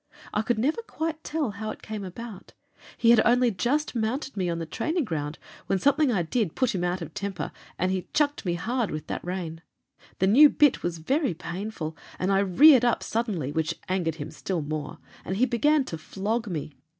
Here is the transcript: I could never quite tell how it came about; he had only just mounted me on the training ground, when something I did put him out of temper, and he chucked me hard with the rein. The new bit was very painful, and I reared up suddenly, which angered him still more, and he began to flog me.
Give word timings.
I 0.33 0.41
could 0.41 0.57
never 0.57 0.81
quite 0.81 1.23
tell 1.23 1.51
how 1.51 1.69
it 1.69 1.83
came 1.83 2.03
about; 2.03 2.53
he 2.97 3.11
had 3.11 3.21
only 3.23 3.51
just 3.51 3.93
mounted 3.93 4.35
me 4.35 4.49
on 4.49 4.57
the 4.57 4.65
training 4.65 5.03
ground, 5.03 5.37
when 5.67 5.77
something 5.77 6.11
I 6.11 6.23
did 6.23 6.55
put 6.55 6.73
him 6.73 6.83
out 6.83 7.03
of 7.03 7.13
temper, 7.13 7.51
and 7.77 7.91
he 7.91 8.07
chucked 8.11 8.43
me 8.43 8.55
hard 8.55 8.89
with 8.89 9.05
the 9.05 9.19
rein. 9.21 9.61
The 10.17 10.25
new 10.25 10.49
bit 10.49 10.81
was 10.81 10.97
very 10.97 11.35
painful, 11.35 11.95
and 12.17 12.31
I 12.31 12.39
reared 12.39 12.83
up 12.83 13.03
suddenly, 13.03 13.51
which 13.51 13.75
angered 13.87 14.15
him 14.15 14.31
still 14.31 14.63
more, 14.63 14.97
and 15.23 15.37
he 15.37 15.45
began 15.45 15.83
to 15.85 15.99
flog 15.99 16.47
me. 16.47 16.73